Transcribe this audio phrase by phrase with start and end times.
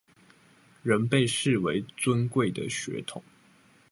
[0.81, 3.21] 仍被視為尊貴的血統